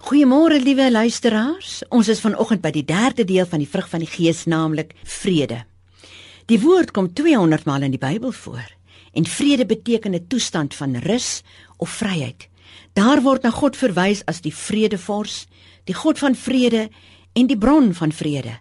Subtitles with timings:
[0.00, 1.82] Goeiemôre liewe luisteraars.
[1.92, 5.58] Ons is vanoggend by die derde deel van die vrug van die Gees, naamlik vrede.
[6.48, 8.64] Die woord kom 200 maal in die Bybel voor
[9.12, 11.42] en vrede beteken 'n toestand van rus
[11.76, 12.48] of vryheid.
[12.94, 15.46] Daar word na God verwys as die vredevors,
[15.84, 16.88] die God van vrede
[17.32, 18.58] en die bron van vrede.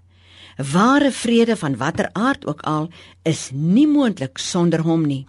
[0.57, 2.89] Ware vrede van watter aard ook al
[3.23, 5.25] is nie moontlik sonder hom nie.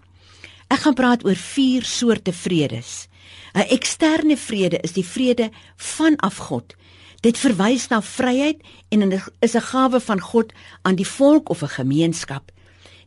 [0.68, 3.08] Ek gaan praat oor vier soorte vredes.
[3.54, 6.74] 'n Eksterne vrede is die vrede vanaf God.
[7.20, 11.68] Dit verwys na vryheid en is 'n gawe van God aan die volk of 'n
[11.68, 12.52] gemeenskap.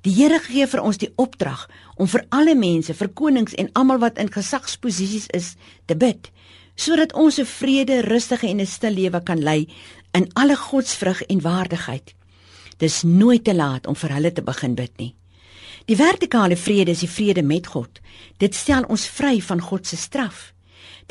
[0.02, 4.02] Die Here gee vir ons die opdrag om vir alle mense, vir konings en almal
[4.04, 6.32] wat in gesagsposisies is, te bid,
[6.76, 9.68] sodat ons 'n vrede, rustige en 'n stil lewe kan lei
[10.12, 12.14] in alle godsvrug en waardigheid.
[12.78, 15.16] Dis nooit te laat om vir hulle te begin bid nie.
[15.86, 18.00] Die vertikale vrede is die vrede met God.
[18.40, 20.54] Dit stel ons vry van God se straf.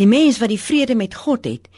[0.01, 1.69] Die mens wat die vrede met God het,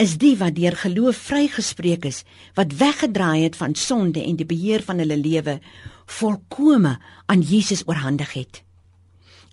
[0.00, 2.24] is die wat deur geloof vrygespreek is,
[2.56, 5.60] wat weggedraai het van sonde en die beheer van hulle lewe
[6.10, 8.62] volkome aan Jesus oorhandig het.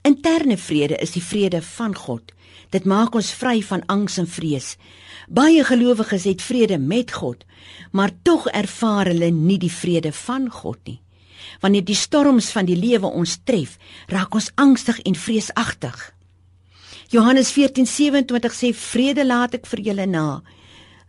[0.07, 2.31] Interne vrede is die vrede van God.
[2.73, 4.75] Dit maak ons vry van angs en vrees.
[5.27, 7.43] Baie gelowiges het vrede met God,
[7.91, 11.01] maar tog ervaar hulle nie die vrede van God nie.
[11.61, 16.13] Wanneer die storms van die lewe ons tref, raak ons angstig en vreesagtig.
[17.09, 20.41] Johannes 14:27 sê vrede laat ek vir julle na.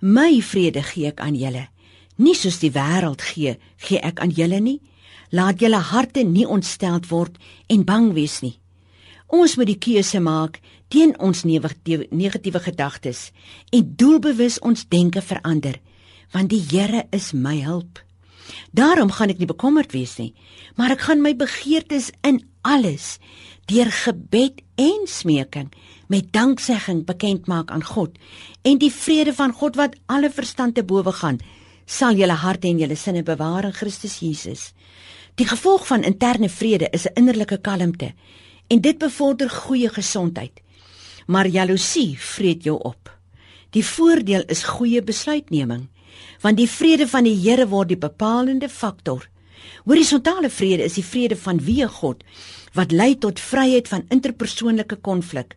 [0.01, 1.69] My vrede gee ek aan julle.
[2.17, 4.81] Nie soos die wêreld gee, gee ek aan julle nie.
[5.31, 7.37] Laat julle harte nie ontsteld word
[7.69, 8.59] en bang wees nie.
[9.29, 13.31] Ons moet die keuse maak teen ons negatiewe gedagtes
[13.73, 15.77] en doelbewus ons denke verander,
[16.33, 17.99] want die Here is my hulp.
[18.73, 20.35] Daarom gaan ek nie bekommerd wees nie,
[20.77, 23.19] maar ek gaan my begeertes in alles
[23.69, 25.69] deur gebed en smeking
[26.09, 28.17] met danksegging bekend maak aan God
[28.65, 31.41] en die vrede van God wat alle verstand te bowe gaan
[31.89, 34.73] sal julle harte en julle sinne bewaar in Christus Jesus.
[35.41, 38.13] Die gevolg van interne vrede is 'n innerlike kalmte
[38.69, 40.61] en dit bevorder goeie gesondheid.
[41.27, 43.19] Maar jaloesie vreet jou op.
[43.71, 45.89] Die voordeel is goeie besluitneming
[46.43, 49.27] want die vrede van die Here word die bepalende faktor.
[49.85, 52.25] Horisontale vrede is die vrede van wie God
[52.77, 55.57] wat lei tot vryheid van interpersoonlike konflik,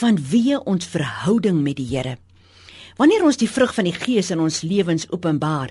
[0.00, 2.16] van wie ons verhouding met die Here.
[2.96, 5.70] Wanneer ons die vrug van die Gees in ons lewens openbaar,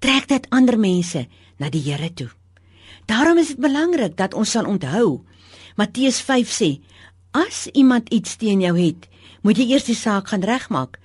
[0.00, 1.26] trek dit ander mense
[1.60, 2.30] na die Here toe.
[3.06, 5.22] Daarom is dit belangrik dat ons sal onthou
[5.76, 6.70] Matteus 5 sê:
[7.34, 9.08] As iemand iets teen jou het,
[9.42, 10.98] moet jy eers die saak gaan regmaak.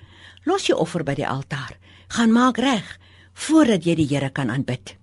[0.46, 1.76] Los jou offer by die altaar
[2.10, 2.86] gaan maak reg
[3.46, 4.96] voordat jy die Here kan aanbid.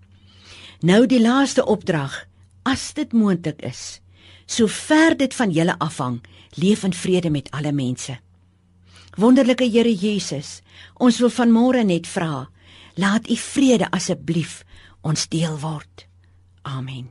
[0.85, 2.13] Nou die laaste opdrag,
[2.68, 4.00] as dit moontlik is,
[4.45, 6.19] sover dit van julle afhang,
[6.59, 8.18] leef in vrede met alle mense.
[9.18, 10.62] Wonderlike Here Jesus,
[11.01, 12.45] ons wil vanmôre net vra,
[12.95, 14.62] laat u vrede asseblief
[15.01, 16.06] ons deel word.
[16.68, 17.07] Amen.